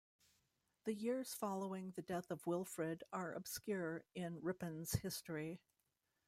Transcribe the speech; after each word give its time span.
The 0.85 0.95
years 0.95 1.35
following 1.35 1.91
the 1.91 2.01
death 2.01 2.31
of 2.31 2.47
Wilfrid 2.47 3.03
are 3.13 3.33
obscure 3.35 4.03
in 4.15 4.41
Ripon's 4.41 4.93
history. 4.95 5.61